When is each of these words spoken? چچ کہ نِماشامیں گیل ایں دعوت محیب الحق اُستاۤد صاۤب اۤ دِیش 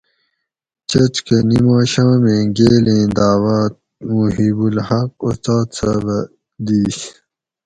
چچ 0.89 1.13
کہ 1.25 1.37
نِماشامیں 1.49 2.43
گیل 2.55 2.85
ایں 2.91 3.05
دعوت 3.17 3.73
محیب 4.13 4.57
الحق 4.67 5.11
اُستاۤد 5.27 5.67
صاۤب 5.77 6.05
اۤ 6.17 6.25
دِیش 6.65 6.97